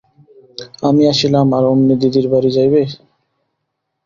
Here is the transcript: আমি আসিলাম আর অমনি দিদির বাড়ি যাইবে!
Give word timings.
আমি 0.87 1.03
আসিলাম 1.11 1.47
আর 1.57 1.63
অমনি 1.71 1.95
দিদির 2.01 2.27
বাড়ি 2.31 2.49
যাইবে! 2.57 2.81